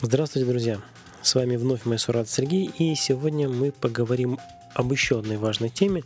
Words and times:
Здравствуйте, 0.00 0.46
друзья! 0.48 0.80
С 1.22 1.36
вами 1.36 1.54
вновь 1.54 1.84
Майсурат 1.84 2.28
Сергей, 2.28 2.66
и 2.78 2.94
сегодня 2.96 3.48
мы 3.48 3.70
поговорим 3.70 4.40
об 4.74 4.90
еще 4.90 5.20
одной 5.20 5.36
важной 5.36 5.70
теме. 5.70 6.02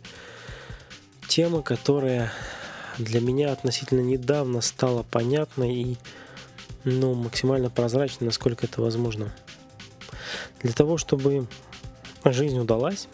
Тема, 1.27 1.63
которая 1.63 2.31
для 2.99 3.19
меня 3.19 3.51
относительно 3.51 4.01
недавно 4.01 4.61
стала 4.61 5.01
понятной 5.03 5.73
и 5.73 5.97
ну, 6.83 7.15
максимально 7.15 7.71
прозрачной, 7.71 8.27
насколько 8.27 8.67
это 8.67 8.79
возможно. 8.79 9.33
Для 10.61 10.71
того, 10.71 10.97
чтобы 10.97 11.47
жизнь 12.23 12.59
удалась, 12.59 13.07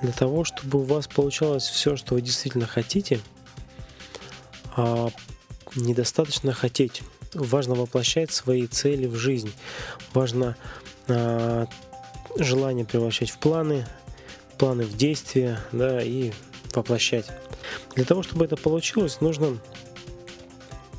для 0.00 0.12
того, 0.12 0.44
чтобы 0.44 0.80
у 0.80 0.84
вас 0.84 1.06
получалось 1.06 1.68
все, 1.68 1.96
что 1.96 2.14
вы 2.14 2.22
действительно 2.22 2.66
хотите, 2.66 3.20
а 4.76 5.10
недостаточно 5.76 6.52
хотеть 6.52 7.02
важно 7.34 7.74
воплощать 7.74 8.30
свои 8.30 8.66
цели 8.66 9.06
в 9.06 9.16
жизнь. 9.16 9.52
Важно 10.12 10.56
э, 11.08 11.66
желание 12.36 12.84
превращать 12.84 13.30
в 13.30 13.38
планы, 13.38 13.86
планы 14.58 14.84
в 14.84 14.96
действия, 14.96 15.58
да, 15.72 16.02
и 16.02 16.32
воплощать. 16.74 17.26
Для 17.94 18.04
того, 18.04 18.22
чтобы 18.22 18.44
это 18.44 18.56
получилось, 18.56 19.20
нужно 19.20 19.58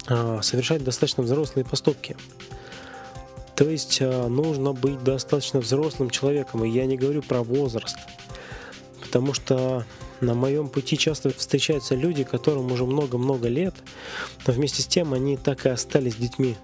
э, 0.07 0.39
совершать 0.41 0.83
достаточно 0.83 1.23
взрослые 1.23 1.65
поступки. 1.65 2.15
То 3.55 3.69
есть 3.69 3.99
э, 4.01 4.27
нужно 4.27 4.73
быть 4.73 5.03
достаточно 5.03 5.59
взрослым 5.59 6.09
человеком. 6.09 6.65
И 6.65 6.69
я 6.69 6.85
не 6.85 6.97
говорю 6.97 7.21
про 7.21 7.41
возраст. 7.41 7.97
Потому 9.01 9.33
что 9.33 9.85
на 10.21 10.33
моем 10.33 10.69
пути 10.69 10.97
часто 10.97 11.29
встречаются 11.31 11.95
люди, 11.95 12.23
которым 12.23 12.71
уже 12.71 12.85
много-много 12.85 13.47
лет, 13.47 13.75
но 14.45 14.53
вместе 14.53 14.81
с 14.81 14.87
тем 14.87 15.13
они 15.13 15.37
так 15.37 15.65
и 15.65 15.69
остались 15.69 16.15
детьми. 16.15 16.55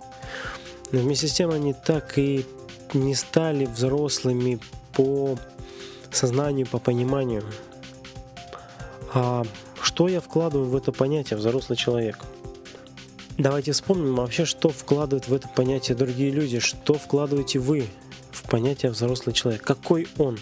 Но 0.91 0.99
вместе 0.99 1.27
с 1.27 1.33
тем 1.33 1.51
они 1.51 1.73
так 1.73 2.17
и 2.17 2.45
не 2.93 3.15
стали 3.15 3.65
взрослыми 3.65 4.59
по 4.93 5.37
сознанию, 6.11 6.67
по 6.67 6.79
пониманию. 6.79 7.43
А 9.13 9.43
что 9.81 10.07
я 10.07 10.21
вкладываю 10.21 10.69
в 10.69 10.75
это 10.75 10.91
понятие 10.91 11.37
взрослый 11.37 11.77
человек? 11.77 12.19
Давайте 13.37 13.71
вспомним 13.71 14.15
вообще, 14.15 14.45
что 14.45 14.69
вкладывают 14.69 15.27
в 15.27 15.33
это 15.33 15.47
понятие 15.47 15.97
другие 15.97 16.31
люди, 16.31 16.59
что 16.59 16.93
вкладываете 16.93 17.59
вы 17.59 17.87
в 18.31 18.43
понятие 18.49 18.91
взрослый 18.91 19.33
человек. 19.33 19.63
Какой 19.63 20.07
он 20.17 20.37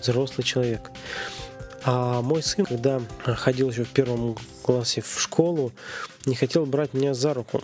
взрослый 0.00 0.44
человек? 0.44 0.90
А 1.90 2.20
мой 2.20 2.42
сын, 2.42 2.66
когда 2.66 3.00
ходил 3.24 3.70
еще 3.70 3.82
в 3.84 3.88
первом 3.88 4.36
классе 4.62 5.00
в 5.00 5.18
школу, 5.18 5.72
не 6.26 6.34
хотел 6.34 6.66
брать 6.66 6.92
меня 6.92 7.14
за 7.14 7.32
руку. 7.32 7.62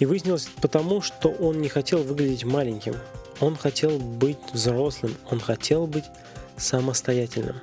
И 0.00 0.04
выяснилось 0.04 0.48
потому, 0.60 1.00
что 1.00 1.28
он 1.28 1.60
не 1.60 1.68
хотел 1.68 2.02
выглядеть 2.02 2.42
маленьким. 2.42 2.96
Он 3.38 3.54
хотел 3.54 4.00
быть 4.00 4.38
взрослым, 4.52 5.14
он 5.30 5.38
хотел 5.38 5.86
быть 5.86 6.02
самостоятельным. 6.56 7.60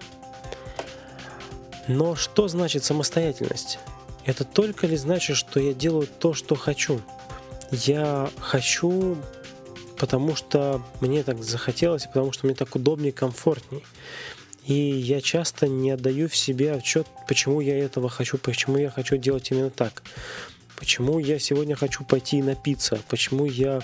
Но 1.90 2.16
что 2.16 2.48
значит 2.48 2.86
самостоятельность? 2.86 3.78
Это 4.24 4.46
только 4.46 4.88
ли 4.88 4.96
значит, 4.96 5.36
что 5.36 5.60
я 5.60 5.74
делаю 5.74 6.08
то, 6.08 6.34
что 6.34 6.56
хочу? 6.56 7.02
Я 7.72 8.32
хочу, 8.40 9.18
потому 9.98 10.34
что 10.38 10.82
мне 11.02 11.24
так 11.24 11.44
захотелось, 11.44 12.06
потому 12.06 12.32
что 12.32 12.46
мне 12.46 12.56
так 12.56 12.74
удобнее, 12.74 13.12
комфортнее. 13.12 13.84
И 14.66 14.74
я 14.74 15.22
часто 15.22 15.68
не 15.68 15.92
отдаю 15.92 16.30
в 16.30 16.36
себе 16.36 16.74
отчет, 16.74 17.08
почему 17.28 17.62
я 17.62 17.78
этого 17.78 18.10
хочу, 18.10 18.38
почему 18.38 18.78
я 18.78 18.90
хочу 18.90 19.18
делать 19.18 19.50
именно 19.52 19.70
так. 19.70 20.04
Почему 20.76 21.20
я 21.20 21.40
сегодня 21.40 21.76
хочу 21.76 22.04
пойти 22.04 22.40
и 22.40 22.44
напиться, 22.44 23.00
почему 23.08 23.46
я 23.46 23.82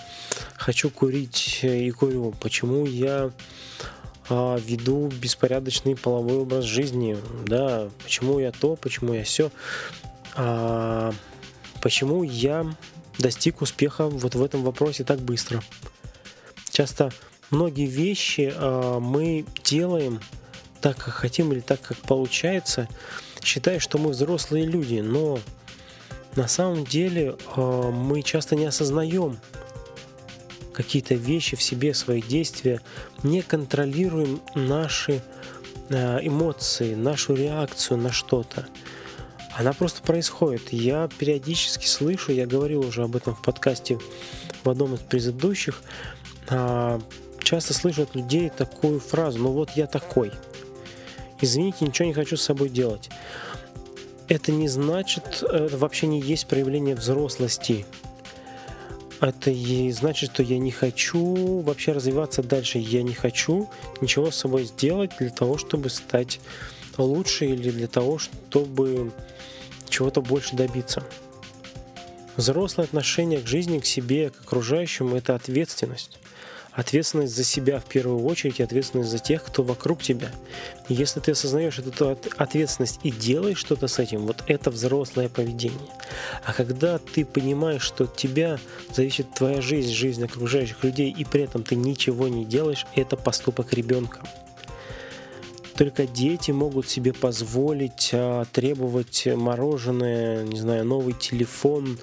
хочу 0.55 0.89
курить 0.89 1.59
и 1.61 1.91
курю, 1.91 2.33
почему 2.39 2.85
я 2.85 3.31
а, 4.29 4.57
веду 4.57 5.07
беспорядочный 5.07 5.95
половой 5.95 6.37
образ 6.37 6.65
жизни, 6.65 7.17
да, 7.45 7.89
почему 8.03 8.39
я 8.39 8.51
то, 8.51 8.75
почему 8.75 9.13
я 9.13 9.23
все, 9.23 9.51
а, 10.35 11.13
почему 11.81 12.23
я 12.23 12.65
достиг 13.19 13.61
успеха 13.61 14.07
вот 14.07 14.35
в 14.35 14.43
этом 14.43 14.63
вопросе 14.63 15.03
так 15.03 15.19
быстро. 15.19 15.61
Часто 16.71 17.11
многие 17.51 17.85
вещи 17.85 18.51
а, 18.55 18.99
мы 18.99 19.45
делаем 19.63 20.19
так, 20.87 21.03
как 21.03 21.15
хотим 21.15 21.51
или 21.51 21.59
так, 21.59 21.81
как 21.81 21.97
получается, 21.97 22.87
считая, 23.43 23.77
что 23.79 23.97
мы 23.97 24.11
взрослые 24.11 24.65
люди, 24.65 24.99
но 24.99 25.37
на 26.37 26.47
самом 26.47 26.85
деле 26.85 27.35
э, 27.57 27.91
мы 27.91 28.21
часто 28.21 28.55
не 28.55 28.63
осознаем 28.63 29.37
какие-то 30.71 31.15
вещи 31.15 31.57
в 31.57 31.61
себе, 31.61 31.93
свои 31.93 32.21
действия, 32.21 32.79
не 33.21 33.41
контролируем 33.41 34.39
наши 34.55 35.21
э, 35.89 36.19
эмоции, 36.21 36.95
нашу 36.95 37.35
реакцию 37.35 37.97
на 37.97 38.13
что-то. 38.13 38.65
Она 39.57 39.73
просто 39.73 40.01
происходит. 40.01 40.71
Я 40.71 41.09
периодически 41.17 41.85
слышу, 41.85 42.31
я 42.31 42.47
говорил 42.47 42.79
уже 42.79 43.03
об 43.03 43.17
этом 43.17 43.35
в 43.35 43.41
подкасте 43.41 43.99
в 44.63 44.69
одном 44.69 44.93
из 44.93 45.01
предыдущих, 45.01 45.81
э, 46.49 46.99
часто 47.43 47.73
слышу 47.73 48.03
от 48.03 48.15
людей 48.15 48.49
такую 48.49 49.01
фразу, 49.01 49.39
ну 49.39 49.51
вот 49.51 49.71
я 49.71 49.85
такой– 49.85 50.31
извините, 51.41 51.85
ничего 51.85 52.07
не 52.07 52.13
хочу 52.13 52.37
с 52.37 52.43
собой 52.43 52.69
делать. 52.69 53.09
Это 54.27 54.51
не 54.51 54.67
значит, 54.67 55.43
это 55.43 55.77
вообще 55.77 56.07
не 56.07 56.19
есть 56.19 56.47
проявление 56.47 56.95
взрослости. 56.95 57.85
Это 59.19 59.49
и 59.49 59.91
значит, 59.91 60.31
что 60.33 60.43
я 60.43 60.59
не 60.59 60.71
хочу 60.71 61.61
вообще 61.61 61.93
развиваться 61.93 62.43
дальше. 62.43 62.77
Я 62.77 63.03
не 63.03 63.13
хочу 63.13 63.69
ничего 64.01 64.29
с 64.29 64.35
собой 64.35 64.65
сделать 64.65 65.11
для 65.19 65.29
того, 65.29 65.57
чтобы 65.57 65.89
стать 65.89 66.39
лучше 66.97 67.45
или 67.45 67.71
для 67.71 67.87
того, 67.87 68.19
чтобы 68.19 69.11
чего-то 69.89 70.21
больше 70.21 70.55
добиться. 70.55 71.03
Взрослое 72.35 72.85
отношение 72.85 73.39
к 73.39 73.47
жизни, 73.47 73.79
к 73.79 73.85
себе, 73.85 74.29
к 74.29 74.41
окружающему– 74.41 75.15
это 75.17 75.33
ответственность 75.33 76.19
ответственность 76.77 77.35
за 77.35 77.43
себя 77.43 77.79
в 77.79 77.85
первую 77.85 78.23
очередь 78.23 78.59
и 78.59 78.63
ответственность 78.63 79.09
за 79.09 79.17
тех, 79.17 79.43
кто 79.43 79.63
вокруг 79.63 80.03
тебя. 80.03 80.29
Если 80.87 81.19
ты 81.19 81.31
осознаешь 81.31 81.79
эту 81.79 82.15
ответственность 82.37 82.99
и 83.01 83.09
делаешь 83.09 83.57
что-то 83.57 83.87
с 83.87 83.97
этим, 83.97 84.27
вот 84.27 84.43
это 84.45 84.69
взрослое 84.69 85.27
поведение. 85.27 85.89
А 86.45 86.53
когда 86.53 86.99
ты 86.99 87.25
понимаешь, 87.25 87.81
что 87.81 88.03
от 88.03 88.15
тебя 88.15 88.59
зависит 88.93 89.33
твоя 89.33 89.59
жизнь, 89.59 89.91
жизнь 89.91 90.23
окружающих 90.23 90.83
людей, 90.83 91.09
и 91.09 91.25
при 91.25 91.41
этом 91.41 91.63
ты 91.63 91.75
ничего 91.75 92.27
не 92.27 92.45
делаешь, 92.45 92.85
это 92.95 93.17
поступок 93.17 93.73
ребенка. 93.73 94.21
Только 95.75 96.05
дети 96.05 96.51
могут 96.51 96.87
себе 96.87 97.11
позволить 97.11 98.11
а, 98.13 98.45
требовать 98.45 99.27
мороженое, 99.27 100.43
не 100.43 100.59
знаю, 100.59 100.85
новый 100.85 101.13
телефон, 101.13 101.97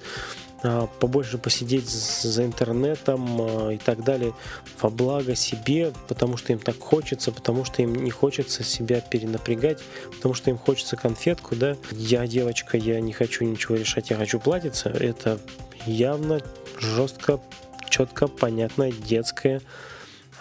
побольше 0.99 1.37
посидеть 1.37 1.89
за 1.89 2.43
интернетом 2.43 3.41
а, 3.41 3.69
и 3.71 3.77
так 3.77 4.03
далее 4.03 4.33
во 4.81 4.89
благо 4.89 5.35
себе, 5.35 5.93
потому 6.07 6.37
что 6.37 6.53
им 6.53 6.59
так 6.59 6.79
хочется, 6.79 7.31
потому 7.31 7.65
что 7.65 7.81
им 7.81 7.93
не 7.95 8.11
хочется 8.11 8.63
себя 8.63 9.01
перенапрягать, 9.01 9.79
потому 10.15 10.33
что 10.33 10.49
им 10.49 10.57
хочется 10.57 10.95
конфетку, 10.95 11.55
да. 11.55 11.77
Я 11.91 12.25
девочка, 12.27 12.77
я 12.77 12.99
не 12.99 13.13
хочу 13.13 13.45
ничего 13.45 13.75
решать, 13.75 14.09
я 14.09 14.17
хочу 14.17 14.39
платиться. 14.39 14.89
Это 14.89 15.39
явно 15.85 16.41
жестко, 16.79 17.39
четко, 17.89 18.27
понятное 18.27 18.91
детское 18.91 19.61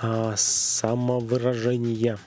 а, 0.00 0.34
самовыражение. 0.36 2.18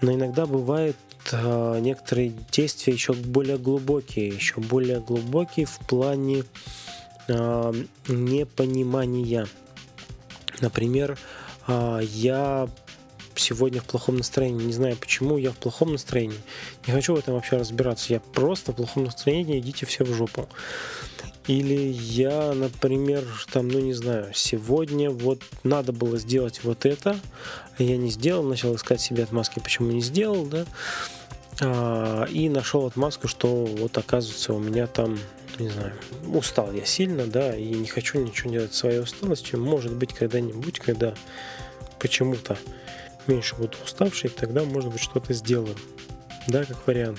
Но 0.00 0.12
иногда 0.12 0.46
бывает 0.46 0.96
некоторые 1.32 2.32
действия 2.50 2.92
еще 2.92 3.12
более 3.12 3.58
глубокие, 3.58 4.28
еще 4.28 4.60
более 4.60 5.00
глубокие 5.00 5.66
в 5.66 5.78
плане 5.86 6.44
э, 7.28 7.72
непонимания. 8.08 9.46
Например, 10.60 11.18
э, 11.66 12.00
я 12.02 12.68
сегодня 13.34 13.80
в 13.80 13.84
плохом 13.84 14.16
настроении, 14.16 14.64
не 14.64 14.72
знаю 14.72 14.96
почему 14.96 15.38
я 15.38 15.52
в 15.52 15.56
плохом 15.56 15.92
настроении, 15.92 16.38
не 16.86 16.92
хочу 16.92 17.14
в 17.14 17.18
этом 17.18 17.34
вообще 17.34 17.56
разбираться, 17.56 18.12
я 18.12 18.20
просто 18.20 18.72
в 18.72 18.76
плохом 18.76 19.04
настроении, 19.04 19.60
идите 19.60 19.86
все 19.86 20.04
в 20.04 20.12
жопу. 20.12 20.48
Или 21.46 21.80
я, 21.92 22.52
например, 22.52 23.24
там, 23.50 23.68
ну 23.68 23.78
не 23.78 23.94
знаю, 23.94 24.32
сегодня 24.34 25.10
вот 25.10 25.42
надо 25.62 25.92
было 25.92 26.18
сделать 26.18 26.60
вот 26.62 26.84
это, 26.84 27.18
а 27.78 27.82
я 27.82 27.96
не 27.96 28.10
сделал, 28.10 28.42
начал 28.42 28.74
искать 28.74 29.00
себе 29.00 29.22
отмазки, 29.22 29.58
почему 29.58 29.90
не 29.90 30.02
сделал, 30.02 30.44
да, 30.44 30.66
и 31.60 32.48
нашел 32.48 32.86
отмазку, 32.86 33.26
что 33.26 33.64
вот 33.66 33.98
оказывается 33.98 34.52
у 34.52 34.58
меня 34.58 34.86
там, 34.86 35.18
не 35.58 35.68
знаю, 35.68 35.92
устал 36.32 36.72
я 36.72 36.84
сильно, 36.84 37.26
да, 37.26 37.56
и 37.56 37.74
не 37.74 37.86
хочу 37.86 38.20
ничего 38.20 38.50
делать 38.50 38.74
своей 38.74 39.00
усталостью. 39.00 39.60
Может 39.60 39.92
быть, 39.94 40.14
когда-нибудь, 40.14 40.78
когда 40.78 41.14
почему-то 41.98 42.56
меньше 43.26 43.56
буду 43.56 43.76
уставший, 43.84 44.30
тогда, 44.30 44.64
может 44.64 44.92
быть, 44.92 45.00
что-то 45.00 45.32
сделаю. 45.34 45.74
Да, 46.46 46.64
как 46.64 46.86
вариант. 46.86 47.18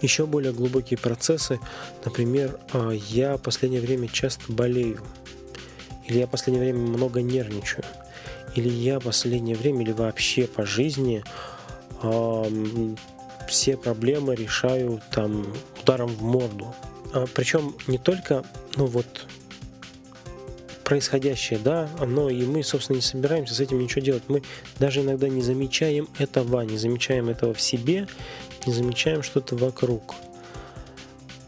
Еще 0.00 0.26
более 0.26 0.52
глубокие 0.52 0.98
процессы. 0.98 1.60
Например, 2.04 2.58
а, 2.72 2.90
я 2.90 3.36
в 3.36 3.42
последнее 3.42 3.80
время 3.80 4.08
часто 4.08 4.52
болею. 4.52 5.00
или 6.08 6.18
я 6.18 6.26
в 6.26 6.30
последнее 6.30 6.64
время 6.64 6.80
много 6.80 7.22
нервничаю, 7.22 7.84
или 8.56 8.68
я 8.68 8.98
в 8.98 9.04
последнее 9.04 9.56
время, 9.56 9.82
или 9.82 9.92
вообще 9.92 10.48
по 10.48 10.66
жизни 10.66 11.22
все 13.48 13.76
проблемы 13.76 14.34
решаю 14.34 15.00
там 15.10 15.46
ударом 15.82 16.08
в 16.08 16.22
морду. 16.22 16.74
А, 17.12 17.26
причем 17.32 17.74
не 17.86 17.98
только, 17.98 18.44
ну 18.76 18.86
вот, 18.86 19.26
происходящее, 20.84 21.58
да, 21.58 21.88
но 22.04 22.28
и 22.28 22.44
мы, 22.44 22.62
собственно, 22.62 22.96
не 22.96 23.02
собираемся 23.02 23.54
с 23.54 23.60
этим 23.60 23.78
ничего 23.78 24.02
делать. 24.02 24.24
Мы 24.28 24.42
даже 24.78 25.00
иногда 25.00 25.28
не 25.28 25.42
замечаем 25.42 26.08
этого, 26.18 26.62
не 26.62 26.76
замечаем 26.76 27.28
этого 27.28 27.54
в 27.54 27.60
себе, 27.60 28.08
не 28.66 28.72
замечаем 28.72 29.22
что-то 29.22 29.56
вокруг. 29.56 30.14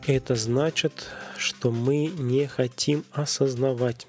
Это 0.07 0.35
значит, 0.35 1.09
что 1.37 1.71
мы 1.71 2.07
не 2.07 2.47
хотим 2.47 3.05
осознавать. 3.13 4.07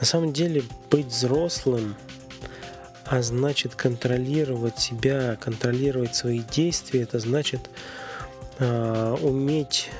На 0.00 0.06
самом 0.06 0.32
деле 0.32 0.62
быть 0.90 1.06
взрослым, 1.06 1.94
а 3.06 3.22
значит 3.22 3.74
контролировать 3.74 4.78
себя, 4.78 5.36
контролировать 5.40 6.14
свои 6.14 6.40
действия, 6.40 7.02
это 7.02 7.18
значит 7.18 7.70
э, 8.58 9.16
уметь 9.22 9.90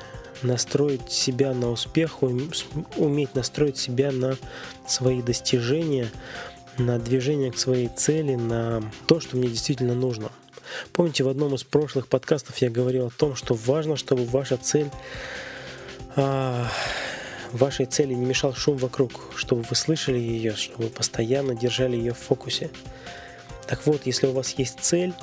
настроить 0.43 1.11
себя 1.11 1.53
на 1.53 1.71
успех, 1.71 2.21
уметь 2.21 3.33
настроить 3.33 3.77
себя 3.77 4.11
на 4.11 4.37
свои 4.87 5.21
достижения, 5.21 6.09
на 6.77 6.99
движение 6.99 7.51
к 7.51 7.57
своей 7.57 7.87
цели, 7.87 8.35
на 8.35 8.83
то, 9.07 9.19
что 9.19 9.37
мне 9.37 9.47
действительно 9.47 9.95
нужно. 9.95 10.29
Помните, 10.91 11.23
в 11.23 11.29
одном 11.29 11.55
из 11.55 11.63
прошлых 11.63 12.07
подкастов 12.07 12.57
я 12.57 12.69
говорил 12.69 13.07
о 13.07 13.09
том, 13.09 13.35
что 13.35 13.53
важно, 13.55 13.95
чтобы 13.95 14.25
ваша 14.25 14.57
цель 14.57 14.89
а, 16.15 16.67
вашей 17.51 17.85
цели 17.85 18.13
не 18.13 18.25
мешал 18.25 18.53
шум 18.53 18.77
вокруг, 18.77 19.11
чтобы 19.35 19.63
вы 19.63 19.75
слышали 19.75 20.19
ее, 20.19 20.55
чтобы 20.55 20.85
вы 20.85 20.89
постоянно 20.89 21.55
держали 21.55 21.95
ее 21.95 22.13
в 22.13 22.17
фокусе. 22.17 22.69
Так 23.67 23.85
вот, 23.85 24.05
если 24.05 24.27
у 24.27 24.31
вас 24.31 24.55
есть 24.57 24.79
цель, 24.81 25.13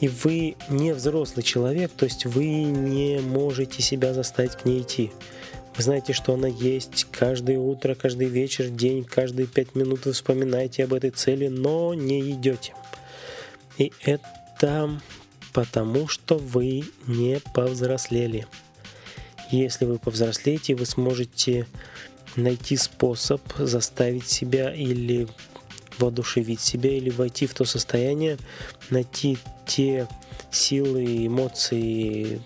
и 0.00 0.08
вы 0.08 0.56
не 0.68 0.92
взрослый 0.92 1.42
человек, 1.42 1.90
то 1.92 2.04
есть 2.04 2.26
вы 2.26 2.46
не 2.46 3.20
можете 3.20 3.82
себя 3.82 4.14
заставить 4.14 4.52
к 4.52 4.64
ней 4.64 4.82
идти. 4.82 5.10
Вы 5.76 5.82
знаете, 5.82 6.12
что 6.12 6.34
она 6.34 6.48
есть 6.48 7.06
каждое 7.10 7.58
утро, 7.58 7.94
каждый 7.94 8.26
вечер, 8.26 8.68
день, 8.68 9.04
каждые 9.04 9.46
пять 9.46 9.74
минут 9.74 10.06
вы 10.06 10.12
вспоминаете 10.12 10.84
об 10.84 10.94
этой 10.94 11.10
цели, 11.10 11.48
но 11.48 11.94
не 11.94 12.30
идете. 12.30 12.74
И 13.76 13.92
это 14.02 15.00
потому, 15.52 16.08
что 16.08 16.36
вы 16.36 16.84
не 17.06 17.40
повзрослели. 17.54 18.46
Если 19.50 19.84
вы 19.84 19.98
повзрослеете, 19.98 20.74
вы 20.74 20.84
сможете 20.84 21.66
найти 22.36 22.76
способ 22.76 23.40
заставить 23.58 24.28
себя 24.28 24.72
или 24.74 25.28
воодушевить 25.98 26.60
себя, 26.60 26.90
или 26.90 27.10
войти 27.10 27.46
в 27.46 27.54
то 27.54 27.64
состояние, 27.64 28.38
найти 28.90 29.38
те 29.66 30.08
силы, 30.50 31.26
эмоции, 31.26 32.40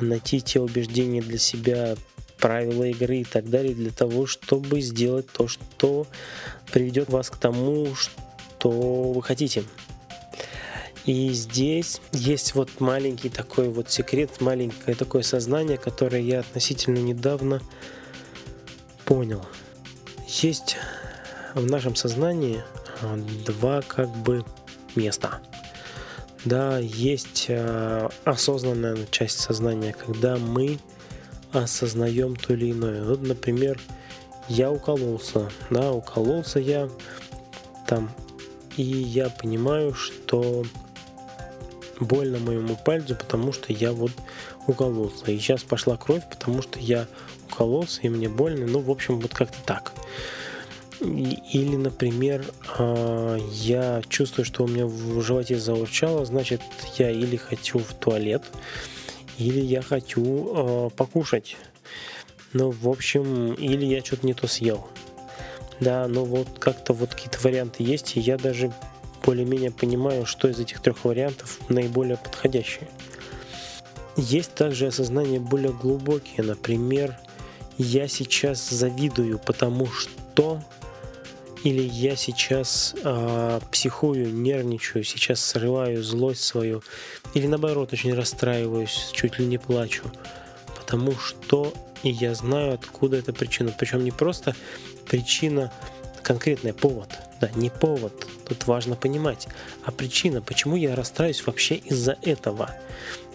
найти 0.00 0.40
те 0.40 0.60
убеждения 0.60 1.20
для 1.22 1.38
себя, 1.38 1.96
правила 2.38 2.84
игры 2.84 3.18
и 3.18 3.24
так 3.24 3.50
далее, 3.50 3.74
для 3.74 3.90
того, 3.90 4.26
чтобы 4.26 4.80
сделать 4.80 5.26
то, 5.30 5.46
что 5.46 6.06
приведет 6.72 7.10
вас 7.10 7.30
к 7.30 7.36
тому, 7.36 7.94
что 7.94 9.12
вы 9.12 9.22
хотите. 9.22 9.64
И 11.06 11.30
здесь 11.30 12.00
есть 12.12 12.54
вот 12.54 12.80
маленький 12.80 13.30
такой 13.30 13.68
вот 13.68 13.90
секрет, 13.90 14.40
маленькое 14.40 14.96
такое 14.96 15.22
сознание, 15.22 15.78
которое 15.78 16.22
я 16.22 16.40
относительно 16.40 16.98
недавно 16.98 17.62
понял. 19.04 19.44
Есть 20.28 20.76
в 21.54 21.66
нашем 21.66 21.94
сознании 21.94 22.62
а, 23.02 23.16
два 23.46 23.82
как 23.82 24.08
бы 24.08 24.44
места. 24.94 25.40
Да, 26.44 26.78
есть 26.78 27.46
а, 27.48 28.10
осознанная 28.24 28.98
часть 29.10 29.40
сознания, 29.40 29.94
когда 29.94 30.36
мы 30.36 30.78
осознаем 31.52 32.36
то 32.36 32.54
или 32.54 32.70
иное. 32.70 33.04
Вот, 33.04 33.22
например, 33.22 33.80
я 34.48 34.70
укололся, 34.70 35.50
да, 35.70 35.92
укололся 35.92 36.58
я 36.58 36.88
там, 37.86 38.10
и 38.76 38.82
я 38.82 39.30
понимаю, 39.30 39.94
что 39.94 40.64
больно 41.98 42.38
моему 42.38 42.76
пальцу, 42.76 43.14
потому 43.14 43.52
что 43.52 43.72
я 43.72 43.92
вот 43.92 44.12
укололся. 44.66 45.30
И 45.30 45.38
сейчас 45.38 45.62
пошла 45.62 45.96
кровь, 45.96 46.22
потому 46.30 46.62
что 46.62 46.78
я 46.78 47.06
укололся, 47.50 48.00
и 48.02 48.08
мне 48.08 48.28
больно. 48.28 48.66
Ну, 48.66 48.80
в 48.80 48.90
общем, 48.90 49.20
вот 49.20 49.34
как-то 49.34 49.58
так. 49.66 49.92
Или, 51.00 51.76
например, 51.76 52.44
а, 52.78 53.36
я 53.52 54.02
чувствую, 54.08 54.44
что 54.44 54.64
у 54.64 54.68
меня 54.68 54.86
в 54.86 55.22
животе 55.22 55.58
заурчало, 55.58 56.24
значит, 56.26 56.60
я 56.98 57.10
или 57.10 57.36
хочу 57.36 57.78
в 57.78 57.94
туалет, 57.94 58.42
или 59.38 59.60
я 59.60 59.80
хочу 59.80 60.22
а, 60.22 60.90
покушать. 60.90 61.56
Ну, 62.52 62.70
в 62.70 62.88
общем, 62.88 63.54
или 63.54 63.86
я 63.86 64.04
что-то 64.04 64.26
не 64.26 64.34
то 64.34 64.46
съел. 64.46 64.86
Да, 65.80 66.06
ну 66.08 66.24
вот 66.24 66.58
как-то 66.58 66.92
вот 66.92 67.14
какие-то 67.14 67.38
варианты 67.40 67.82
есть, 67.82 68.16
и 68.16 68.20
я 68.20 68.36
даже 68.36 68.70
более-менее 69.24 69.70
понимаю, 69.70 70.26
что 70.26 70.48
из 70.48 70.58
этих 70.60 70.82
трех 70.82 71.04
вариантов 71.04 71.58
наиболее 71.70 72.18
подходящие. 72.18 72.88
Есть 74.16 74.54
также 74.54 74.88
осознание 74.88 75.40
более 75.40 75.72
глубокие, 75.72 76.42
например, 76.42 77.16
я 77.78 78.08
сейчас 78.08 78.68
завидую, 78.68 79.38
потому 79.38 79.86
что 79.86 80.62
или 81.64 81.82
я 81.82 82.16
сейчас 82.16 82.94
э, 83.02 83.60
психую, 83.70 84.32
нервничаю, 84.32 85.04
сейчас 85.04 85.44
срываю 85.44 86.02
злость 86.02 86.42
свою, 86.42 86.82
или 87.34 87.46
наоборот 87.46 87.92
очень 87.92 88.14
расстраиваюсь, 88.14 89.10
чуть 89.12 89.38
ли 89.38 89.46
не 89.46 89.58
плачу, 89.58 90.04
потому 90.76 91.16
что 91.16 91.72
и 92.02 92.10
я 92.10 92.34
знаю, 92.34 92.74
откуда 92.74 93.18
эта 93.18 93.32
причина. 93.32 93.74
Причем 93.76 94.04
не 94.04 94.10
просто 94.10 94.54
причина, 95.06 95.72
конкретный 96.22 96.72
повод, 96.72 97.10
да, 97.40 97.50
не 97.54 97.70
повод, 97.70 98.26
тут 98.46 98.66
важно 98.66 98.96
понимать, 98.96 99.48
а 99.84 99.90
причина, 99.90 100.40
почему 100.40 100.76
я 100.76 100.94
расстраиваюсь 100.94 101.46
вообще 101.46 101.76
из-за 101.76 102.16
этого. 102.22 102.74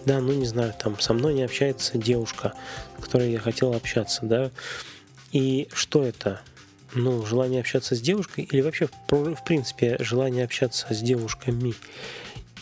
Да, 0.04 0.20
ну 0.20 0.32
не 0.32 0.46
знаю, 0.46 0.72
там 0.78 0.98
со 1.00 1.12
мной 1.14 1.34
не 1.34 1.42
общается 1.42 1.98
девушка, 1.98 2.54
с 2.98 3.04
которой 3.04 3.32
я 3.32 3.38
хотел 3.38 3.74
общаться, 3.74 4.20
да, 4.24 4.50
и 5.32 5.68
что 5.72 6.04
это? 6.04 6.40
Ну, 6.94 7.24
желание 7.26 7.60
общаться 7.60 7.94
с 7.94 8.00
девушкой 8.00 8.44
или 8.44 8.60
вообще, 8.60 8.88
в 9.08 9.44
принципе, 9.44 9.96
желание 10.00 10.44
общаться 10.44 10.86
с 10.90 11.00
девушками. 11.00 11.74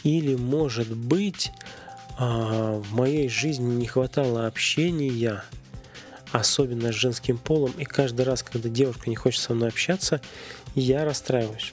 Или, 0.03 0.35
может 0.35 0.95
быть, 0.95 1.51
а, 2.19 2.79
в 2.79 2.93
моей 2.93 3.29
жизни 3.29 3.75
не 3.75 3.87
хватало 3.87 4.47
общения, 4.47 5.43
особенно 6.33 6.93
с 6.93 6.95
женским 6.95 7.39
полом, 7.39 7.73
и 7.79 7.85
каждый 7.85 8.25
раз, 8.25 8.43
когда 8.43 8.69
девушка 8.69 9.09
не 9.09 9.17
хочет 9.17 9.41
со 9.41 9.55
мной 9.55 9.69
общаться, 9.69 10.21
я 10.75 11.05
расстраиваюсь. 11.05 11.73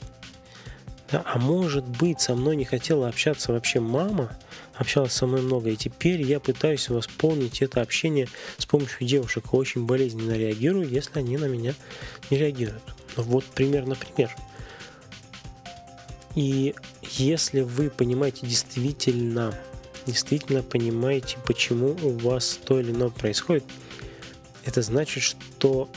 А 1.10 1.38
может 1.38 1.86
быть, 1.86 2.20
со 2.20 2.34
мной 2.34 2.56
не 2.56 2.64
хотела 2.64 3.08
общаться 3.08 3.52
вообще 3.52 3.80
мама, 3.80 4.36
общалась 4.82 5.12
со 5.12 5.26
мной 5.26 5.40
много, 5.42 5.70
и 5.70 5.76
теперь 5.76 6.22
я 6.22 6.38
пытаюсь 6.38 6.88
восполнить 6.88 7.62
это 7.62 7.80
общение 7.80 8.28
с 8.58 8.66
помощью 8.66 9.06
девушек, 9.06 9.54
очень 9.54 9.86
болезненно 9.86 10.32
реагирую, 10.32 10.88
если 10.88 11.18
они 11.18 11.38
на 11.38 11.46
меня 11.46 11.74
не 12.30 12.36
реагируют. 12.36 12.82
Вот 13.16 13.44
примерно 13.44 13.94
пример. 13.94 14.34
И 16.34 16.74
если 17.02 17.60
вы 17.60 17.90
понимаете 17.90 18.46
действительно, 18.46 19.54
действительно 20.06 20.62
понимаете, 20.62 21.36
почему 21.46 21.96
у 22.02 22.10
вас 22.18 22.58
то 22.64 22.80
или 22.80 22.90
иное 22.90 23.10
происходит, 23.10 23.64
это 24.64 24.82
значит, 24.82 25.22
что 25.22 25.88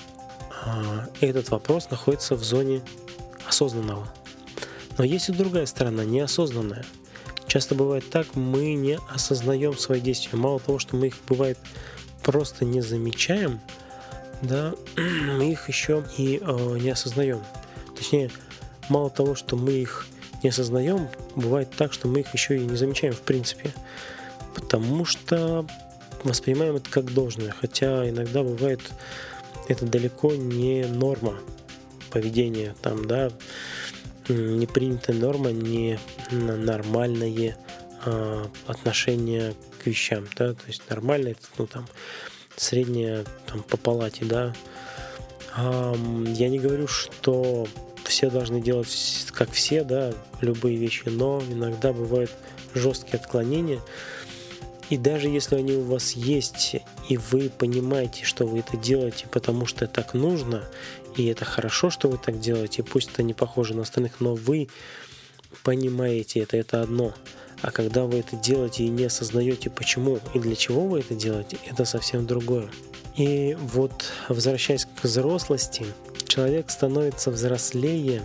а, 0.63 1.08
этот 1.22 1.50
вопрос 1.50 1.89
находится 1.89 2.36
в 2.36 2.44
зоне 2.44 2.82
осознанного. 3.48 4.08
Но 4.98 5.04
есть 5.04 5.30
и 5.30 5.32
другая 5.32 5.65
сторона, 5.65 6.04
неосознанная. 6.04 6.86
Часто 7.56 7.74
бывает 7.74 8.10
так, 8.10 8.36
мы 8.36 8.74
не 8.74 9.00
осознаем 9.10 9.78
свои 9.78 10.02
действия. 10.02 10.38
Мало 10.38 10.60
того, 10.60 10.78
что 10.78 10.98
мы 10.98 11.08
их 11.08 11.16
бывает 11.26 11.58
просто 12.22 12.66
не 12.66 12.82
замечаем, 12.82 13.62
да, 14.42 14.74
мы 14.98 15.54
их 15.54 15.70
еще 15.70 16.04
и 16.18 16.42
э, 16.44 16.78
не 16.82 16.90
осознаем. 16.90 17.42
Точнее, 17.96 18.30
мало 18.90 19.10
того, 19.10 19.36
что 19.36 19.56
мы 19.56 19.72
их 19.72 20.06
не 20.44 20.50
осознаем, 20.50 21.08
бывает 21.38 21.70
так, 21.78 21.94
что 21.94 22.10
мы 22.10 22.20
их 22.20 22.34
еще 22.34 22.58
и 22.58 22.66
не 22.66 22.76
замечаем 22.76 23.14
в 23.14 23.22
принципе. 23.22 23.74
Потому 24.54 25.06
что 25.06 25.66
воспринимаем 26.26 26.76
это 26.76 26.90
как 26.90 27.14
должное. 27.14 27.52
Хотя 27.52 28.10
иногда 28.10 28.44
бывает 28.44 28.82
это 29.70 29.86
далеко 29.86 30.34
не 30.34 30.84
норма 30.84 31.36
поведения. 32.12 32.76
Там, 32.82 33.08
да, 33.08 33.32
не 34.29 34.67
принятая 34.67 35.15
норма, 35.15 35.51
не 35.51 36.00
нормальное 36.32 37.58
э, 38.05 38.46
отношение 38.67 39.53
к 39.82 39.88
вещам, 39.88 40.25
да, 40.38 40.53
то 40.53 40.67
есть 40.67 40.82
нормально 40.89 41.29
это, 41.29 41.41
ну, 41.58 41.67
там, 41.67 41.88
среднее 42.55 43.25
там, 43.48 43.63
по 43.63 43.77
палате, 43.77 44.25
да, 44.25 44.53
Я 45.58 46.50
не 46.50 46.60
говорю, 46.60 46.88
что 46.88 47.67
все 48.03 48.29
должны 48.29 48.62
делать 48.62 48.88
как 49.34 49.51
все, 49.51 49.84
да, 49.84 50.13
любые 50.41 50.77
вещи, 50.77 51.03
но 51.05 51.41
иногда 51.50 51.94
бывают 51.94 52.32
жесткие 52.74 53.20
отклонения. 53.20 53.79
И 54.89 54.98
даже 54.98 55.30
если 55.30 55.56
они 55.56 55.74
у 55.74 55.82
вас 55.82 56.12
есть, 56.12 56.75
и 57.10 57.18
вы 57.18 57.50
понимаете, 57.50 58.24
что 58.24 58.46
вы 58.46 58.60
это 58.60 58.77
делаете, 58.77 59.25
потому 59.32 59.65
что 59.65 59.88
так 59.88 60.13
нужно, 60.13 60.63
и 61.15 61.25
это 61.25 61.46
хорошо, 61.46 61.89
что 61.89 62.08
вы 62.08 62.18
так 62.18 62.39
делаете, 62.39 62.84
пусть 62.84 63.12
это 63.12 63.24
не 63.24 63.34
похоже 63.34 63.74
на 63.74 63.82
остальных, 63.82 64.20
но 64.20 64.36
вы 64.36 64.70
понимаете 65.63 66.42
это, 66.42 66.58
это 66.58 66.82
одно. 66.82 67.13
А 67.62 67.72
когда 67.72 68.04
вы 68.04 68.20
это 68.20 68.36
делаете 68.36 68.84
и 68.84 68.89
не 68.89 69.06
осознаете, 69.06 69.70
почему 69.70 70.20
и 70.34 70.39
для 70.39 70.56
чего 70.56 70.86
вы 70.86 71.00
это 71.00 71.15
делаете, 71.15 71.58
это 71.65 71.86
совсем 71.86 72.27
другое. 72.27 72.70
И 73.15 73.58
вот, 73.60 74.12
возвращаясь 74.27 74.86
к 74.86 75.04
взрослости, 75.04 75.86
человек 76.27 76.70
становится 76.70 77.32
взрослее, 77.32 78.22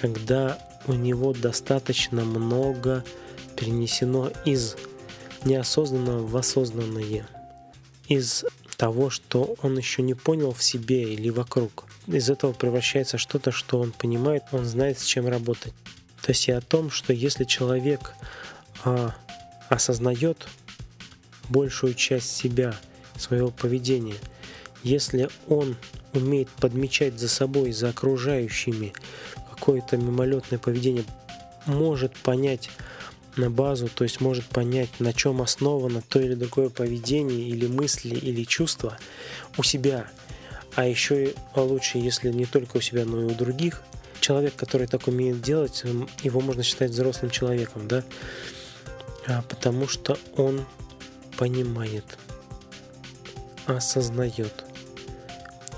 когда 0.00 0.58
у 0.86 0.94
него 0.94 1.32
достаточно 1.32 2.24
много 2.24 3.04
перенесено 3.56 4.30
из 4.44 4.76
неосознанного 5.44 6.26
в 6.26 6.36
осознанное, 6.36 7.26
из 8.08 8.44
того, 8.76 9.10
что 9.10 9.54
он 9.62 9.76
еще 9.78 10.02
не 10.02 10.14
понял 10.14 10.52
в 10.52 10.62
себе 10.62 11.14
или 11.14 11.30
вокруг. 11.30 11.86
Из 12.08 12.28
этого 12.30 12.52
превращается 12.52 13.16
что-то, 13.16 13.52
что 13.52 13.78
он 13.78 13.92
понимает, 13.92 14.42
он 14.50 14.64
знает, 14.64 14.98
с 14.98 15.04
чем 15.04 15.28
работать. 15.28 15.72
То 16.20 16.30
есть 16.30 16.48
и 16.48 16.52
о 16.52 16.60
том, 16.60 16.90
что 16.90 17.12
если 17.12 17.44
человек 17.44 18.14
а, 18.84 19.14
осознает 19.68 20.48
большую 21.48 21.94
часть 21.94 22.34
себя, 22.34 22.74
своего 23.16 23.50
поведения, 23.50 24.16
если 24.82 25.28
он 25.48 25.76
умеет 26.12 26.48
подмечать 26.48 27.18
за 27.18 27.28
собой, 27.28 27.72
за 27.72 27.90
окружающими 27.90 28.92
какое-то 29.50 29.96
мимолетное 29.96 30.58
поведение, 30.58 31.04
может 31.66 32.16
понять 32.16 32.68
на 33.36 33.50
базу, 33.50 33.88
то 33.88 34.04
есть 34.04 34.20
может 34.20 34.44
понять, 34.44 34.88
на 34.98 35.12
чем 35.12 35.40
основано 35.40 36.02
то 36.02 36.20
или 36.20 36.34
другое 36.34 36.68
поведение 36.68 37.48
или 37.48 37.66
мысли 37.66 38.14
или 38.14 38.44
чувства 38.44 38.98
у 39.56 39.62
себя, 39.62 40.06
а 40.74 40.86
еще 40.86 41.26
и 41.26 41.34
лучше, 41.54 41.98
если 41.98 42.30
не 42.30 42.46
только 42.46 42.78
у 42.78 42.80
себя, 42.80 43.04
но 43.04 43.22
и 43.22 43.24
у 43.24 43.34
других, 43.34 43.82
человек, 44.20 44.54
который 44.56 44.86
так 44.86 45.08
умеет 45.08 45.40
делать, 45.42 45.82
его 46.22 46.40
можно 46.40 46.62
считать 46.62 46.90
взрослым 46.90 47.30
человеком, 47.30 47.88
да, 47.88 48.04
а, 49.26 49.42
потому 49.42 49.88
что 49.88 50.18
он 50.36 50.64
понимает, 51.36 52.04
осознает. 53.66 54.64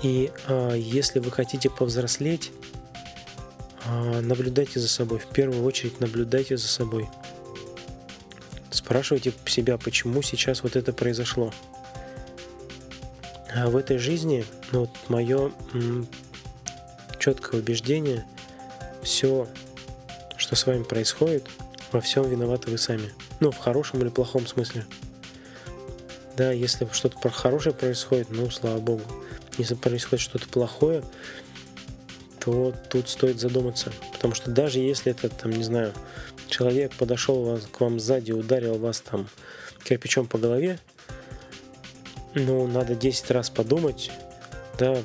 И 0.03 0.31
а, 0.47 0.73
если 0.73 1.19
вы 1.19 1.31
хотите 1.31 1.69
повзрослеть, 1.69 2.51
а, 3.85 4.21
наблюдайте 4.21 4.79
за 4.79 4.87
собой. 4.87 5.19
В 5.19 5.27
первую 5.27 5.63
очередь 5.63 5.99
наблюдайте 5.99 6.57
за 6.57 6.67
собой. 6.67 7.07
Спрашивайте 8.85 9.33
себя, 9.47 9.79
почему 9.79 10.21
сейчас 10.21 10.61
вот 10.61 10.75
это 10.75 10.93
произошло. 10.93 11.51
А 13.51 13.67
в 13.67 13.77
этой 13.77 13.97
жизни, 13.97 14.45
ну, 14.71 14.81
вот 14.81 14.91
мое 15.07 15.51
четкое 17.17 17.61
убеждение, 17.61 18.27
все, 19.01 19.47
что 20.37 20.55
с 20.55 20.67
вами 20.67 20.83
происходит, 20.83 21.47
во 21.91 21.99
всем 21.99 22.29
виноваты 22.29 22.69
вы 22.69 22.77
сами. 22.77 23.11
Ну, 23.39 23.49
в 23.49 23.57
хорошем 23.57 24.01
или 24.01 24.09
плохом 24.09 24.45
смысле. 24.45 24.85
Да, 26.37 26.51
если 26.51 26.87
что-то 26.91 27.27
хорошее 27.31 27.73
происходит, 27.73 28.29
ну, 28.29 28.51
слава 28.51 28.77
богу. 28.77 29.01
Если 29.57 29.73
происходит 29.73 30.21
что-то 30.21 30.47
плохое, 30.47 31.03
то 32.39 32.71
тут 32.91 33.09
стоит 33.09 33.39
задуматься. 33.39 33.91
Потому 34.13 34.35
что 34.35 34.51
даже 34.51 34.77
если 34.77 35.11
это, 35.11 35.27
там, 35.29 35.49
не 35.49 35.63
знаю, 35.63 35.91
человек 36.47 36.93
подошел 36.95 37.59
к 37.71 37.79
вам 37.81 37.99
сзади, 37.99 38.31
ударил 38.31 38.77
вас 38.77 39.01
там 39.01 39.27
кирпичом 39.83 40.27
по 40.27 40.37
голове, 40.37 40.79
ну, 42.33 42.67
надо 42.67 42.95
10 42.95 43.31
раз 43.31 43.49
подумать, 43.49 44.11
да, 44.77 44.97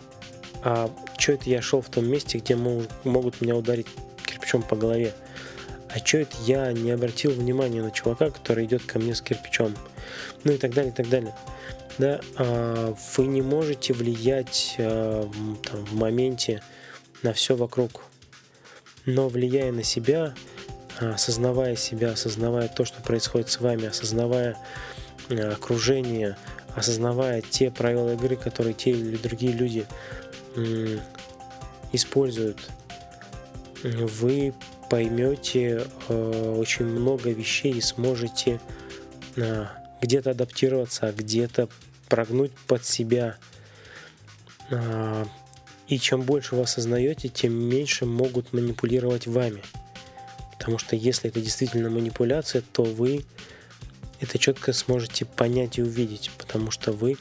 а 0.62 0.90
что 1.18 1.32
это 1.32 1.48
я 1.48 1.62
шел 1.62 1.80
в 1.80 1.88
том 1.88 2.08
месте, 2.08 2.38
где 2.38 2.56
могут 2.56 3.40
меня 3.40 3.56
ударить 3.56 3.86
кирпичом 4.26 4.62
по 4.62 4.76
голове? 4.76 5.14
А 5.92 5.98
что 5.98 6.18
это 6.18 6.36
я 6.46 6.72
не 6.72 6.90
обратил 6.90 7.32
внимания 7.32 7.82
на 7.82 7.90
чувака, 7.90 8.30
который 8.30 8.64
идет 8.64 8.84
ко 8.84 8.98
мне 8.98 9.14
с 9.14 9.22
кирпичом? 9.22 9.74
Ну 10.44 10.52
и 10.52 10.58
так 10.58 10.72
далее, 10.72 10.92
и 10.92 10.94
так 10.94 11.08
далее. 11.08 11.34
Да, 11.98 12.20
а, 12.36 12.94
вы 13.16 13.26
не 13.26 13.42
можете 13.42 13.92
влиять 13.92 14.76
а, 14.78 15.28
там, 15.62 15.84
в 15.84 15.94
моменте 15.94 16.62
на 17.22 17.32
все 17.32 17.56
вокруг. 17.56 18.04
Но 19.04 19.28
влияя 19.28 19.72
на 19.72 19.82
себя, 19.82 20.34
осознавая 21.00 21.76
себя, 21.76 22.12
осознавая 22.12 22.68
то, 22.68 22.84
что 22.84 23.02
происходит 23.02 23.48
с 23.48 23.60
вами, 23.60 23.86
осознавая 23.86 24.56
окружение, 25.28 26.36
осознавая 26.74 27.40
те 27.42 27.70
правила 27.70 28.14
игры, 28.14 28.36
которые 28.36 28.74
те 28.74 28.90
или 28.90 29.16
другие 29.16 29.52
люди 29.52 29.86
используют, 31.92 32.58
вы 33.82 34.54
поймете 34.90 35.86
э, 36.08 36.54
очень 36.58 36.84
много 36.84 37.30
вещей 37.30 37.72
и 37.72 37.80
сможете 37.80 38.60
где-то 40.00 40.30
адаптироваться, 40.30 41.06
а 41.06 41.12
где-то 41.12 41.68
прогнуть 42.08 42.52
под 42.66 42.84
себя. 42.84 43.36
И 45.86 45.98
чем 45.98 46.22
больше 46.22 46.56
вы 46.56 46.62
осознаете, 46.62 47.28
тем 47.28 47.52
меньше 47.52 48.06
могут 48.06 48.52
манипулировать 48.52 49.26
вами. 49.26 49.62
Потому 50.60 50.76
что 50.76 50.94
если 50.94 51.30
это 51.30 51.40
действительно 51.40 51.88
манипуляция, 51.88 52.62
то 52.72 52.84
вы 52.84 53.24
это 54.20 54.38
четко 54.38 54.74
сможете 54.74 55.24
понять 55.24 55.78
и 55.78 55.82
увидеть, 55.82 56.30
потому 56.36 56.70
что 56.70 56.92
вы 56.92 57.16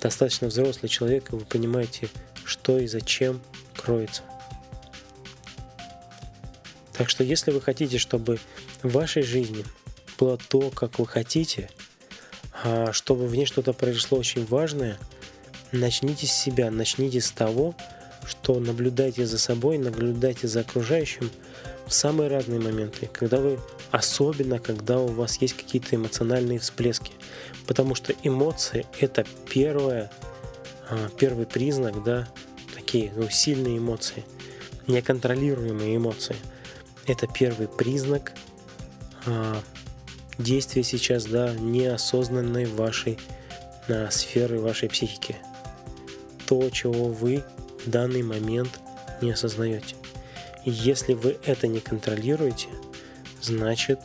достаточно 0.00 0.48
взрослый 0.48 0.88
человек, 0.88 1.30
и 1.30 1.36
вы 1.36 1.44
понимаете, 1.44 2.08
что 2.46 2.78
и 2.78 2.86
зачем 2.86 3.42
кроется. 3.76 4.22
Так 6.94 7.10
что 7.10 7.22
если 7.22 7.50
вы 7.50 7.60
хотите, 7.60 7.98
чтобы 7.98 8.40
в 8.82 8.90
вашей 8.90 9.22
жизни 9.22 9.66
было 10.18 10.38
то, 10.38 10.70
как 10.70 10.98
вы 10.98 11.06
хотите, 11.06 11.68
а 12.64 12.90
чтобы 12.94 13.26
в 13.26 13.36
ней 13.36 13.44
что-то 13.44 13.74
произошло 13.74 14.16
очень 14.16 14.46
важное, 14.46 14.98
начните 15.72 16.26
с 16.26 16.32
себя, 16.32 16.70
начните 16.70 17.20
с 17.20 17.32
того, 17.32 17.74
что 18.26 18.58
наблюдайте 18.58 19.26
за 19.26 19.38
собой, 19.38 19.76
наблюдайте 19.76 20.48
за 20.48 20.60
окружающим 20.60 21.30
самые 21.92 22.28
разные 22.28 22.60
моменты, 22.60 23.08
когда 23.12 23.38
вы, 23.38 23.58
особенно 23.90 24.58
когда 24.58 24.98
у 24.98 25.08
вас 25.08 25.40
есть 25.40 25.54
какие-то 25.54 25.96
эмоциональные 25.96 26.58
всплески, 26.58 27.12
потому 27.66 27.94
что 27.94 28.12
эмоции 28.22 28.86
это 29.00 29.24
первое, 29.48 30.10
а, 30.88 31.08
первый 31.18 31.46
признак, 31.46 32.02
да, 32.02 32.28
такие 32.74 33.12
ну, 33.16 33.28
сильные 33.28 33.78
эмоции, 33.78 34.24
неконтролируемые 34.86 35.96
эмоции. 35.96 36.36
Это 37.06 37.26
первый 37.26 37.68
признак 37.68 38.32
а, 39.26 39.60
действия 40.38 40.82
сейчас, 40.82 41.24
да, 41.24 41.54
неосознанной 41.54 42.66
вашей 42.66 43.18
а, 43.88 44.08
сферы 44.10 44.60
вашей 44.60 44.88
психики. 44.88 45.36
То, 46.46 46.68
чего 46.70 47.06
вы 47.06 47.42
в 47.84 47.90
данный 47.90 48.22
момент 48.22 48.80
не 49.20 49.32
осознаете. 49.32 49.96
Если 50.64 51.14
вы 51.14 51.38
это 51.44 51.66
не 51.66 51.80
контролируете, 51.80 52.68
значит 53.40 53.98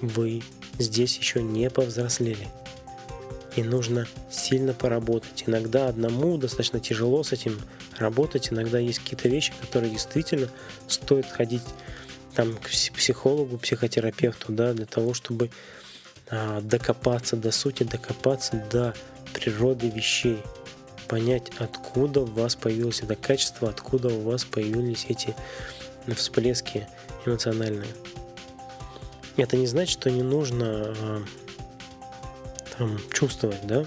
вы 0.00 0.42
здесь 0.78 1.18
еще 1.18 1.42
не 1.42 1.68
повзрослели. 1.70 2.48
И 3.56 3.62
нужно 3.62 4.06
сильно 4.30 4.74
поработать. 4.74 5.44
Иногда 5.46 5.88
одному 5.88 6.36
достаточно 6.36 6.78
тяжело 6.78 7.22
с 7.22 7.32
этим 7.32 7.58
работать. 7.98 8.52
Иногда 8.52 8.78
есть 8.78 8.98
какие-то 8.98 9.28
вещи, 9.28 9.52
которые 9.60 9.90
действительно 9.90 10.48
стоит 10.88 11.26
ходить 11.26 11.62
там, 12.34 12.54
к 12.56 12.68
психологу, 12.68 13.56
психотерапевту, 13.56 14.52
да, 14.52 14.74
для 14.74 14.84
того, 14.84 15.14
чтобы 15.14 15.50
а, 16.28 16.60
докопаться 16.60 17.36
до 17.36 17.50
сути, 17.50 17.82
докопаться 17.82 18.62
до 18.70 18.94
природы 19.32 19.88
вещей, 19.88 20.38
понять, 21.08 21.50
откуда 21.58 22.20
у 22.20 22.26
вас 22.26 22.56
появилось 22.56 23.00
это 23.00 23.16
качество, 23.16 23.70
откуда 23.70 24.08
у 24.08 24.20
вас 24.20 24.44
появились 24.44 25.06
эти 25.08 25.34
всплески 26.14 26.86
эмоциональные. 27.24 27.88
Это 29.36 29.56
не 29.56 29.66
значит, 29.66 30.00
что 30.00 30.10
не 30.10 30.22
нужно 30.22 30.94
а, 30.98 31.22
там, 32.78 32.98
чувствовать, 33.12 33.66
да? 33.66 33.86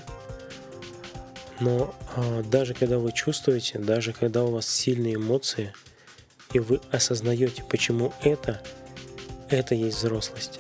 Но 1.60 1.94
а, 2.16 2.44
даже 2.44 2.74
когда 2.74 3.00
вы 3.00 3.12
чувствуете, 3.12 3.80
даже 3.80 4.14
когда 4.14 4.44
у 4.44 4.52
вас 4.52 4.68
сильные 4.68 5.16
эмоции– 5.16 5.74
и 6.54 6.60
вы 6.60 6.82
осознаете, 6.92 7.64
почему 7.64 8.14
это, 8.22 8.62
это 9.50 9.76
есть 9.76 9.98
взрослость. 9.98 10.60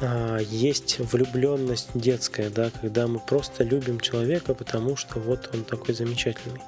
А, 0.00 0.38
есть 0.38 0.98
влюбленность 0.98 1.90
детская, 1.94 2.48
да, 2.50 2.70
когда 2.70 3.06
мы 3.06 3.18
просто 3.18 3.64
любим 3.64 4.00
человека, 4.00 4.54
потому 4.54 4.96
что 4.96 5.18
вот 5.20 5.50
он 5.52 5.64
такой 5.64 5.94
замечательный. 5.94 6.62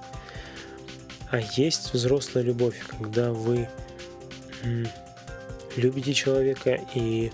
А 1.32 1.40
есть 1.56 1.94
взрослая 1.94 2.44
любовь, 2.44 2.78
когда 2.86 3.32
вы 3.32 3.66
любите 5.76 6.12
человека 6.12 6.78
и 6.94 7.32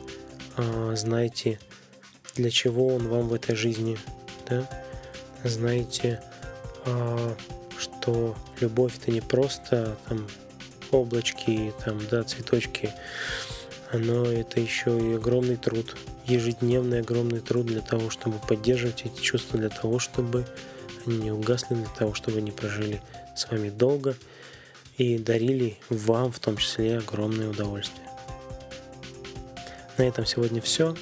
э, 0.56 0.94
знаете, 0.96 1.58
для 2.36 2.48
чего 2.50 2.94
он 2.94 3.08
вам 3.08 3.26
в 3.26 3.34
этой 3.34 3.56
жизни, 3.56 3.98
да? 4.48 4.70
знаете, 5.42 6.22
э, 6.86 7.34
что 7.76 8.36
любовь 8.60 8.96
это 9.02 9.10
не 9.10 9.20
просто 9.20 9.98
там 10.08 10.28
облачки, 10.92 11.72
там, 11.84 11.98
да, 12.08 12.22
цветочки, 12.22 12.90
но 13.92 14.26
это 14.26 14.60
еще 14.60 14.96
и 14.96 15.14
огромный 15.14 15.56
труд, 15.56 15.96
ежедневный 16.24 17.00
огромный 17.00 17.40
труд 17.40 17.66
для 17.66 17.80
того, 17.80 18.10
чтобы 18.10 18.38
поддерживать 18.38 19.06
эти 19.06 19.20
чувства, 19.20 19.58
для 19.58 19.70
того, 19.70 19.98
чтобы 19.98 20.46
они 21.06 21.18
не 21.18 21.30
угасли, 21.30 21.74
для 21.74 21.88
того, 21.88 22.14
чтобы 22.14 22.38
они 22.38 22.50
прожили 22.50 23.00
с 23.36 23.50
вами 23.50 23.70
долго 23.70 24.16
и 24.96 25.18
дарили 25.18 25.78
вам 25.88 26.32
в 26.32 26.38
том 26.38 26.56
числе 26.56 26.98
огромное 26.98 27.48
удовольствие. 27.48 28.06
На 29.96 30.02
этом 30.02 30.26
сегодня 30.26 30.60
все. 30.60 30.94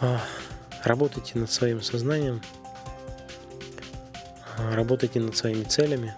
А, 0.00 0.20
работайте 0.84 1.38
над 1.38 1.50
своим 1.50 1.82
сознанием, 1.82 2.42
а, 4.56 4.74
работайте 4.74 5.20
над 5.20 5.36
своими 5.36 5.64
целями, 5.64 6.14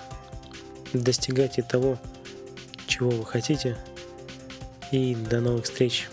достигайте 0.93 1.63
того, 1.63 1.99
чего 2.87 3.11
вы 3.11 3.25
хотите. 3.25 3.77
И 4.93 5.15
до 5.15 5.41
новых 5.41 5.65
встреч! 5.65 6.09